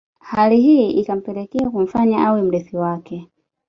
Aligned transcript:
Hali 0.19 0.61
hii 0.61 0.91
ikapelekea 0.91 1.69
kumfanya 1.69 2.27
awe 2.27 2.41
mrithi 2.41 2.77
wake 2.77 3.27